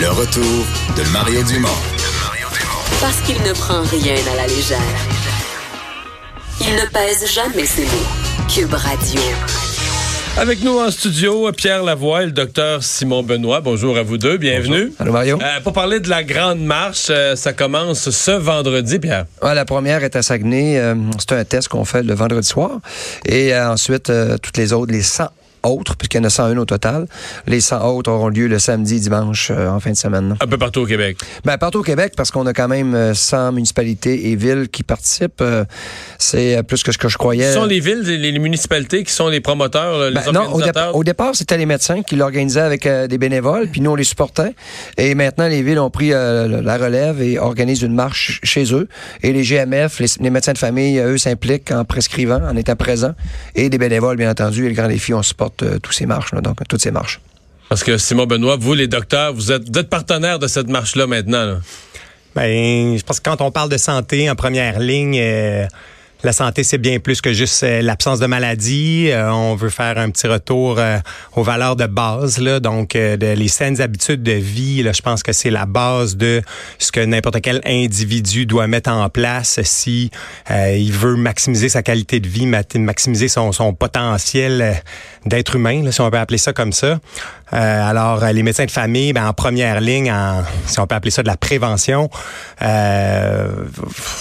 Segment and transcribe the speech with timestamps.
[0.00, 0.44] Le retour
[0.96, 1.68] de Mario Dumont.
[3.00, 4.78] Parce qu'il ne prend rien à la légère.
[6.60, 8.46] Il ne pèse jamais ses mots.
[8.48, 9.20] Cube Radio.
[10.36, 13.60] Avec nous en studio, Pierre Lavoie et le docteur Simon Benoît.
[13.60, 14.92] Bonjour à vous deux, bienvenue.
[15.00, 15.38] Allô Mario.
[15.42, 19.24] Euh, pour parler de la grande marche, euh, ça commence ce vendredi, Pierre.
[19.42, 20.78] Ouais, la première est à Saguenay.
[20.78, 22.78] Euh, c'est un test qu'on fait le vendredi soir.
[23.26, 25.24] Et euh, ensuite, euh, toutes les autres, les 100
[25.62, 27.06] autres, puisqu'il y en a 101 au total.
[27.46, 30.36] Les 100 autres auront lieu le samedi, dimanche, euh, en fin de semaine.
[30.40, 31.18] Un peu partout au Québec.
[31.44, 34.82] Ben, partout au Québec, parce qu'on a quand même euh, 100 municipalités et villes qui
[34.82, 35.40] participent.
[35.40, 35.64] Euh,
[36.18, 37.48] c'est euh, plus que ce que je croyais.
[37.48, 40.44] Ce sont les villes, les, les municipalités qui sont les promoteurs, les Ben, non, au,
[40.50, 40.92] organisateurs?
[40.92, 43.94] dép- au départ, c'était les médecins qui l'organisaient avec euh, des bénévoles, puis nous, on
[43.96, 44.54] les supportait.
[44.96, 48.88] Et maintenant, les villes ont pris euh, la relève et organisent une marche chez eux.
[49.22, 53.14] Et les GMF, les, les médecins de famille, eux, s'impliquent en prescrivant, en étant présents.
[53.54, 54.66] Et des bénévoles, bien entendu.
[54.66, 57.20] Et le Grand Défi, on supporte euh, tous ces marches, là, donc toutes ces marches.
[57.68, 61.06] Parce que Simon Benoît, vous, les docteurs, vous êtes, vous êtes partenaires de cette marche-là
[61.06, 61.44] maintenant.
[61.44, 61.56] là.
[62.34, 65.66] Ben, je pense que quand on parle de santé en première ligne, euh,
[66.24, 69.08] la santé, c'est bien plus que juste euh, l'absence de maladie.
[69.10, 70.98] Euh, on veut faire un petit retour euh,
[71.36, 74.82] aux valeurs de base, là, donc les saines habitudes de vie.
[74.82, 76.42] Là, je pense que c'est la base de
[76.78, 80.10] ce que n'importe quel individu doit mettre en place si
[80.50, 84.82] il veut maximiser sa qualité de vie, ma- maximiser son, potentiel
[85.26, 86.98] d'être humain, là, si on peut appeler ça comme ça.
[87.52, 90.94] Euh, alors, euh, les médecins de famille, ben, en première ligne, en, si on peut
[90.94, 92.10] appeler ça de la prévention,
[92.62, 93.48] euh,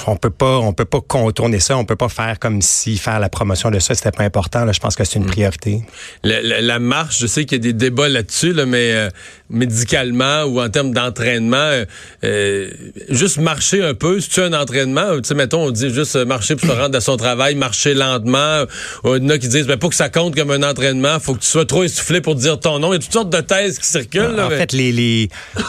[0.05, 1.77] on peut pas, on peut pas contourner ça.
[1.77, 4.63] On peut pas faire comme si faire la promotion de ça c'était pas important.
[4.65, 5.81] Là, je pense que c'est une priorité.
[6.23, 9.09] La, la- la marche, je sais qu'il y a des débats là-dessus, là, mais euh,
[9.49, 11.85] médicalement ou en termes d'entraînement, euh,
[12.23, 12.69] euh,
[13.09, 15.17] juste marcher un peu, c'est-tu un entraînement?
[15.17, 18.63] Tu sais, mettons, on dit juste marcher pour se rendre à son travail, marcher lentement.
[19.05, 21.33] Il y en a qui disent, ben, pas que ça compte comme un entraînement, faut
[21.33, 22.91] que tu sois trop essoufflé pour dire ton nom.
[22.91, 24.35] A toutes sortes de thèses qui circulent.
[24.35, 25.61] là, en mais- fait, les, les euh,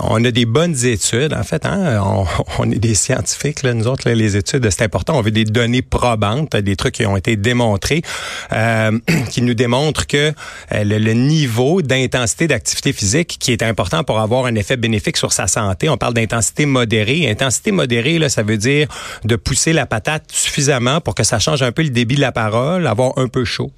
[0.00, 1.32] on a des bonnes études.
[1.34, 2.26] En fait, hein, on,
[2.58, 5.16] on est des scientifiques, là, nous autres, là, les études, c'est important.
[5.18, 8.02] On veut des données probantes, des trucs qui ont été démontrés,
[8.52, 8.98] euh,
[9.30, 10.32] qui nous démontrent que
[10.72, 15.16] euh, le, le niveau d'intensité d'activité physique qui est important pour avoir un effet bénéfique
[15.16, 15.88] sur sa santé.
[15.88, 17.28] On parle d'intensité modérée.
[17.30, 18.86] Intensité modérée, là, ça veut dire
[19.24, 22.32] de pousser la patate suffisamment pour que ça change un peu le débit de la
[22.32, 23.72] parole, avoir un peu chaud.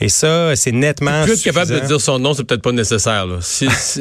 [0.00, 3.26] Et ça, c'est nettement Plus capable de dire son nom, c'est peut-être pas nécessaire.
[3.26, 3.36] Là.
[3.40, 4.00] Si, si-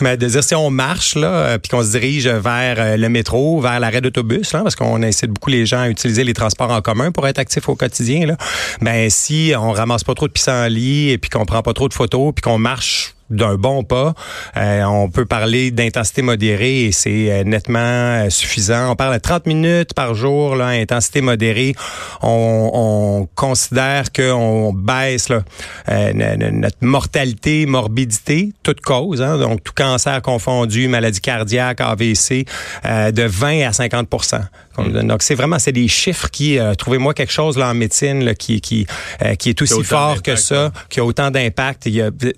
[0.00, 3.08] Mais de dire si on marche là, euh, puis qu'on se dirige vers euh, le
[3.08, 6.70] métro, vers l'arrêt d'autobus, là, parce qu'on incite beaucoup les gens à utiliser les transports
[6.70, 8.26] en commun pour être actifs au quotidien.
[8.26, 8.36] Là,
[8.80, 11.94] ben si on ramasse pas trop de pissenlits et puis qu'on prend pas trop de
[11.94, 14.14] photos, puis qu'on marche d'un bon pas,
[14.56, 18.92] euh, on peut parler d'intensité modérée et c'est euh, nettement euh, suffisant.
[18.92, 21.74] On parle de 30 minutes par jour, là, intensité modérée.
[22.22, 25.42] On, on considère qu'on baisse là,
[25.88, 26.12] euh,
[26.52, 32.46] notre mortalité, morbidité, toute cause, hein, donc tout cancer confondu, maladie cardiaque, AVC,
[32.84, 34.08] de 20 à 50
[34.74, 35.08] qu'on nous donne.
[35.08, 38.34] Donc c'est vraiment c'est des chiffres qui, euh, trouvez-moi quelque chose là en médecine là,
[38.34, 38.86] qui qui
[39.22, 41.88] euh, qui est aussi fort que ça, qui a autant d'impact.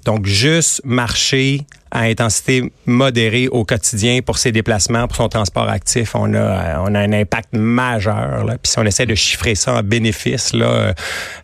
[0.04, 1.60] Donc juste marcher
[1.90, 6.74] à intensité modérée au quotidien pour ses déplacements, pour son transport actif, on a euh,
[6.86, 8.44] on a un impact majeur.
[8.44, 8.54] Là.
[8.62, 10.92] Puis si on essaie de chiffrer ça en bénéfice là,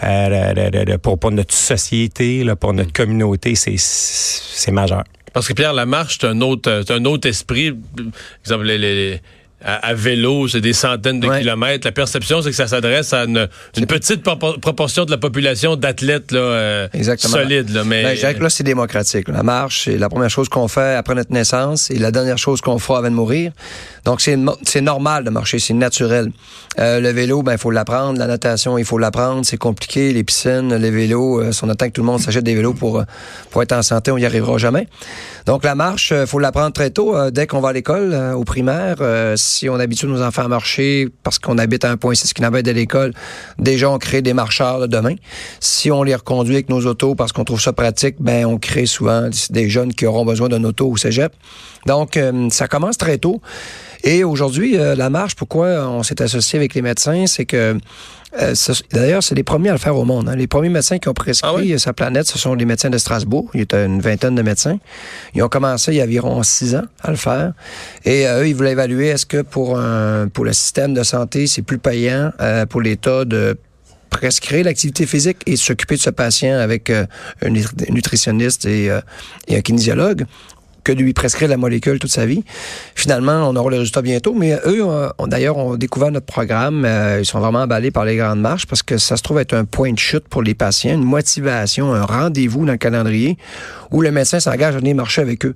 [0.03, 5.05] euh, de- de- de- pour, pour notre société, là, pour notre communauté, c'est c'est majeur.
[5.33, 7.73] Parce que Pierre, la marche, c'est un autre, c'est un autre esprit.
[7.73, 8.05] Par
[8.45, 9.21] exemple, les- les-
[9.65, 11.41] à, à vélo, c'est des centaines de Ouais.
[11.41, 11.87] kilomètres.
[11.87, 15.77] La perception, c'est que ça s'adresse à une, une petite propor- proportion de la population
[15.77, 17.35] d'athlètes euh, Exactement.
[17.35, 17.71] solides.
[17.71, 19.29] Là, mais Ben, je dirais que là, c'est démocratique.
[19.29, 22.61] La marche, c'est la première chose qu'on fait après notre naissance et la dernière chose
[22.61, 23.53] qu'on fera avant de mourir.
[24.05, 26.31] Donc, c'est normal de marcher, c'est naturel.
[26.79, 28.19] Euh, le vélo, ben, il faut l'apprendre.
[28.19, 29.43] La natation, il faut l'apprendre.
[29.45, 30.13] C'est compliqué.
[30.13, 32.73] Les piscines, les vélos, euh, si on attend que tout le monde s'achète des vélos
[32.75, 33.05] pour, euh,
[33.51, 34.89] pour être en santé, on n'y arrivera jamais.
[35.47, 37.17] Donc, la marche, il faut l'apprendre très tôt.
[37.17, 40.45] euh, dès qu'on va à l'école, euh, au primaire, euh, si on habitue nos enfants
[40.45, 43.13] à marcher parce qu'on habite à un point 6 km de l'école,
[43.59, 45.15] déjà, on crée des marcheurs de demain.
[45.61, 48.87] Si on les reconduit avec nos autos parce qu'on trouve ça pratique, ben on crée
[48.87, 51.33] souvent des jeunes qui auront besoin d'un auto au cégep.
[51.87, 53.41] Donc, euh, ça commence très tôt.
[54.05, 57.79] Et aujourd'hui, euh, la marche, pourquoi on s'est associé avec les médecins, c'est que
[58.41, 58.55] euh,
[58.93, 60.29] D'ailleurs, c'est les premiers à le faire au monde.
[60.31, 60.37] hein.
[60.37, 61.75] Les premiers médecins qui ont prescrit Ah oui?
[61.75, 63.51] euh, sa planète, ce sont les médecins de Strasbourg.
[63.53, 64.79] Il y a une vingtaine de médecins.
[65.35, 67.53] Ils ont commencé il y a environ six ans à le faire.
[68.07, 71.47] Et euh, eux, ils voulaient évaluer est-ce que pour, un, pour le système de santé,
[71.47, 73.59] c'est plus payant euh, pour l'État de
[74.09, 77.05] prescrire l'activité physique et s'occuper de ce patient avec euh,
[77.43, 79.01] un nutri- nutritionniste et, euh,
[79.49, 80.25] et un kinésiologue?
[80.85, 82.45] Que lui prescrire la molécule toute sa vie.
[82.95, 86.85] Finalement, on aura le résultat bientôt, mais eux, ont, d'ailleurs, ont découvert notre programme.
[86.85, 89.55] Euh, ils sont vraiment emballés par les grandes marches parce que ça se trouve être
[89.55, 93.37] un point de chute pour les patients, une motivation, un rendez-vous dans le calendrier
[93.91, 95.55] où le médecin s'engage à venir marcher avec eux.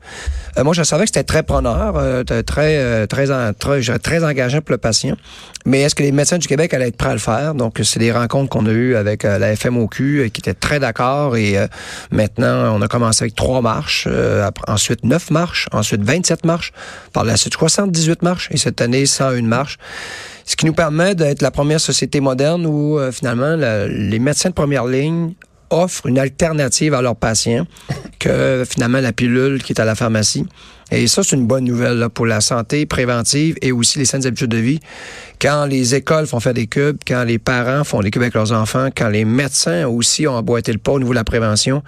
[0.58, 4.72] Euh, moi, je savais que c'était très preneur, euh, très, très, très, très engageant pour
[4.72, 5.16] le patient.
[5.64, 7.54] Mais est-ce que les médecins du Québec allaient être prêts à le faire?
[7.54, 11.56] Donc, c'est des rencontres qu'on a eues avec la FMOQ qui étaient très d'accord et
[12.12, 14.06] maintenant, on a commencé avec trois marches,
[14.68, 16.72] ensuite neuf marches, ensuite 27 marches,
[17.12, 19.78] par la suite 78 marches et cette année 101 marches.
[20.44, 24.84] Ce qui nous permet d'être la première société moderne où finalement les médecins de première
[24.84, 25.32] ligne
[25.70, 27.66] offrent une alternative à leurs patients
[28.18, 30.46] que finalement la pilule qui est à la pharmacie.
[30.92, 34.24] Et ça, c'est une bonne nouvelle là, pour la santé préventive et aussi les saines
[34.24, 34.80] habitudes de vie.
[35.40, 38.52] Quand les écoles font faire des cubes, quand les parents font des cubes avec leurs
[38.52, 41.82] enfants, quand les médecins aussi ont emboîté le pas au niveau de la prévention,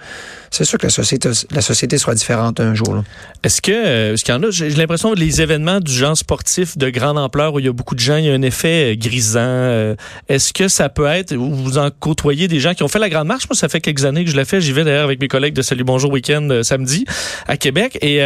[0.51, 3.03] c'est sûr que la société, la société sera différente un jour.
[3.43, 6.17] Est-ce que, euh, est-ce qu'il y en a, j'ai l'impression que les événements du genre
[6.17, 8.41] sportif de grande ampleur où il y a beaucoup de gens, il y a un
[8.41, 9.39] effet euh, grisant.
[9.39, 9.95] Euh,
[10.27, 13.27] est-ce que ça peut être, vous en côtoyez des gens qui ont fait la grande
[13.27, 13.47] marche?
[13.49, 14.59] Moi, ça fait quelques années que je l'ai fait.
[14.61, 17.05] J'y vais d'ailleurs avec mes collègues de Salut Bonjour Week-end samedi
[17.47, 17.97] à Québec.
[18.01, 18.21] Et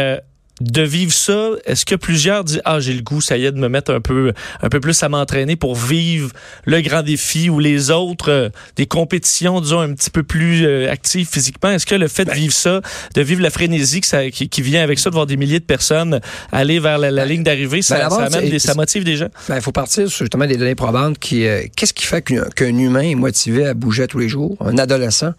[0.60, 3.58] de vivre ça, est-ce que plusieurs disent ah j'ai le goût ça y est de
[3.58, 6.30] me mettre un peu un peu plus à m'entraîner pour vivre
[6.64, 10.90] le grand défi ou les autres euh, des compétitions disons un petit peu plus euh,
[10.90, 11.70] actives physiquement?
[11.70, 12.80] Est-ce que le fait de ben vivre ça
[13.14, 16.20] de vivre la frénésie qui, vient avec ça de voir des milliers de personnes
[16.52, 19.28] aller vers la, ben, ligne d'arrivée ça, ben, ça, amène des, ça motive des gens?
[19.48, 23.14] Il faut partir justement des données probantes qui euh, qu'est-ce qui fait qu'un humain est
[23.16, 24.56] motivé à bouger tous les jours?
[24.60, 25.34] Un adolescent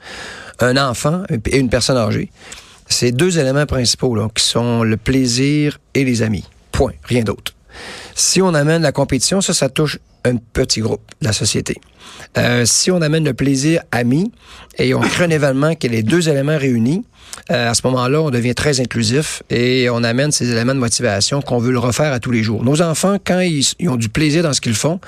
[0.60, 2.30] un enfant et une personne âgée
[2.88, 6.46] c'est deux éléments principaux là, qui sont le plaisir et les amis.
[6.72, 6.94] Point.
[7.04, 7.54] Rien d'autre.
[8.14, 11.76] Si on amène la compétition, ça, ça touche un petit groupe de la société.
[12.38, 14.32] Euh, si on amène le plaisir ami
[14.78, 17.06] et on crée un événement qui est les deux éléments réunis,
[17.52, 21.42] euh, à ce moment-là, on devient très inclusif et on amène ces éléments de motivation
[21.42, 22.64] qu'on veut le refaire à tous les jours.
[22.64, 25.00] Nos enfants, quand ils ont du plaisir dans ce qu'ils font,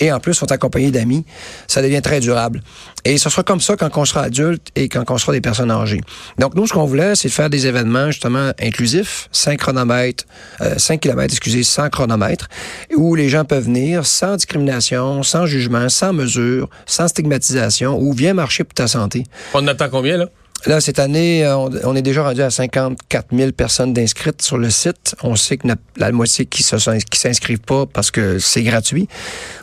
[0.00, 1.24] et en plus sont accompagnés d'amis,
[1.66, 2.62] ça devient très durable.
[3.04, 5.70] Et ce sera comme ça quand on sera adulte et quand on sera des personnes
[5.70, 6.00] âgées.
[6.38, 10.24] Donc nous, ce qu'on voulait, c'est faire des événements justement inclusifs, 5 chronomètres,
[10.60, 12.48] euh, 5 km, excusez, 100 chronomètres,
[12.96, 18.34] où les gens peuvent venir sans discrimination, sans jugement, sans mesure, sans stigmatisation, ou viens
[18.34, 19.24] marcher pour ta santé.
[19.54, 20.26] On attend combien là?
[20.66, 24.70] Là, cette année, euh, on, est déjà rendu à 54 000 personnes d'inscrites sur le
[24.70, 25.14] site.
[25.22, 29.08] On sait que la moitié qui ne s'inscrivent pas parce que c'est gratuit.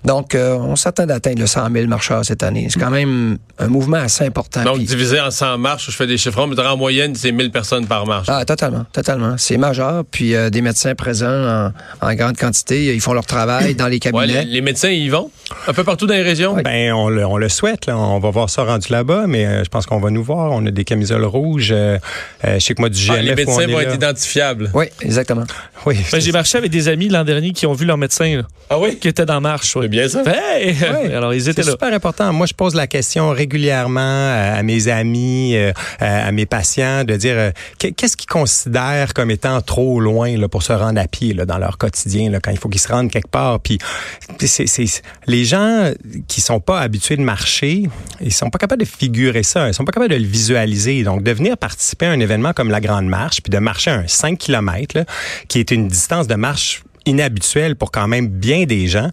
[0.06, 2.68] Donc, euh, on s'attend d'atteindre le 100 000 marcheurs cette année.
[2.70, 4.64] C'est quand même un mouvement assez important.
[4.64, 7.88] Donc, divisé en 100 marches, je fais des chiffres, mais en moyenne, c'est 1000 personnes
[7.88, 8.28] par marche.
[8.30, 9.36] Ah, totalement, totalement.
[9.38, 10.06] C'est majeur.
[10.10, 11.72] Puis, euh, des médecins présents
[12.02, 14.46] en, grande quantité, ils font leur travail dans les cabinets.
[14.46, 15.30] les, médecins, ils vont?
[15.68, 16.56] Un peu partout dans les régions?
[16.64, 17.86] Ben, on le, on le souhaite.
[17.86, 17.98] Là.
[17.98, 20.54] On va voir ça rendu là-bas, mais je pense qu'on va nous voir.
[20.54, 21.70] On a des camisole rouge.
[21.72, 21.98] Euh,
[22.46, 23.18] euh, je sais que moi, du GMF...
[23.18, 24.72] Ah, les médecins vont être identifiables.
[24.74, 25.44] Oui, exactement.
[25.86, 25.98] Oui.
[26.12, 28.42] Ben, j'ai marché avec des amis l'an dernier qui ont vu leur médecin.
[28.70, 28.98] ah oui?
[28.98, 29.76] Qui était dans marche.
[29.80, 30.24] C'est bien ça.
[31.14, 31.66] Alors, ils étaient là.
[31.66, 32.34] C'est super important.
[32.34, 37.52] Moi, je pose la question régulièrement à mes amis, euh, à mes patients, de dire
[37.78, 41.58] qu'est-ce qu'ils considèrent comme étant trop loin là, pour se rendre à pied là, dans
[41.58, 43.60] leur quotidien, là, quand il faut qu'ils se rendent quelque part.
[43.60, 43.78] Puis,
[44.40, 44.66] c'est,
[45.28, 45.92] les gens
[46.28, 47.84] qui sont pas habitués de marcher,
[48.22, 49.68] ils sont pas capables de figurer ça.
[49.68, 52.70] Ils sont pas capables de le visualiser donc, de venir participer à un événement comme
[52.70, 55.06] la Grande Marche, puis de marcher un 5 km,
[55.48, 59.10] qui est une distance de marche inhabituel pour quand même bien des gens,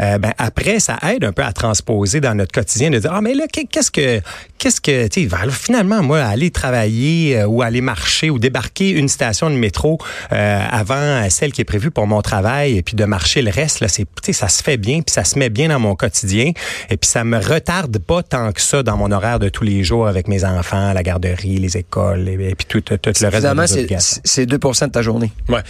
[0.00, 3.20] euh, ben après ça aide un peu à transposer dans notre quotidien de dire ah
[3.20, 4.20] mais là qu'est-ce que
[4.58, 9.08] qu'est-ce que tu sais finalement moi aller travailler euh, ou aller marcher ou débarquer une
[9.08, 9.98] station de métro
[10.32, 13.80] euh, avant celle qui est prévue pour mon travail et puis de marcher le reste
[13.80, 15.94] là c'est tu sais ça se fait bien puis ça se met bien dans mon
[15.94, 16.52] quotidien
[16.90, 19.84] et puis ça me retarde pas tant que ça dans mon horaire de tous les
[19.84, 23.96] jours avec mes enfants, la garderie, les écoles et, puis tout, tout, le reste de
[24.24, 25.30] c'est 2 de ta journée.
[25.48, 25.60] Ouais.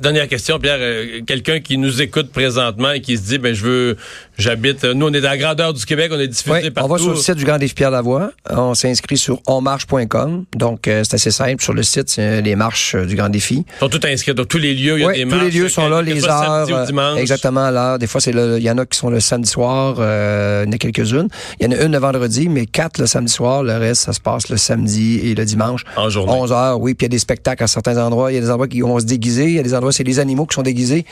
[0.00, 0.78] dernière question Pierre
[1.26, 3.96] quelqu'un qui nous écoute présentement et qui se dit, ben je veux,
[4.38, 6.90] j'habite, nous on est dans la grandeur du Québec, on est diffusé partout.
[6.90, 10.88] On va sur le site du Grand Défi Pierre Lavoie, on s'inscrit sur onmarche.com, donc
[10.88, 11.62] euh, c'est assez simple.
[11.62, 13.64] Sur le site, c'est les marches euh, du Grand Défi.
[13.76, 15.40] Ils sont tous inscrits, donc tous les lieux, il y a des tous marches.
[15.40, 17.98] tous les lieux sont là, les heures, exactement là.
[17.98, 20.70] Des fois, c'est il y en a qui sont le samedi soir, euh, il y
[20.70, 21.28] en a quelques-unes.
[21.58, 23.62] Il y en a une le vendredi, mais quatre le samedi soir.
[23.62, 25.84] Le reste, ça se passe le samedi et le dimanche.
[25.96, 26.32] En journée.
[26.32, 26.94] 11 heures, oui.
[26.94, 28.32] Puis il y a des spectacles à certains endroits.
[28.32, 29.46] Il y a des endroits qui vont se déguiser.
[29.46, 31.04] Il y a des endroits, c'est les animaux qui sont déguisés.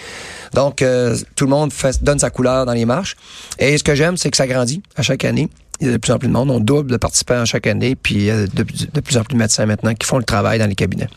[0.54, 3.16] Donc, euh, tout le monde donne sa couleur dans les marches.
[3.58, 5.48] Et ce que j'aime, c'est que ça grandit à chaque année.
[5.80, 6.50] Il y a de plus en plus de monde.
[6.50, 7.94] On double de participants chaque année.
[7.94, 10.58] Puis il y a de, plus en plus de médecins maintenant qui font le travail
[10.58, 11.08] dans les cabinets.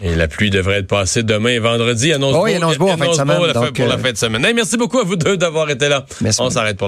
[0.00, 2.12] Et la pluie devrait être passée demain et vendredi.
[2.12, 3.36] Annonce oh, oui, annonce beau, en fin de semaine.
[3.74, 4.46] pour la fin de semaine.
[4.54, 6.06] merci beaucoup à vous deux d'avoir été là.
[6.20, 6.40] Merci.
[6.40, 6.86] On s'arrête pour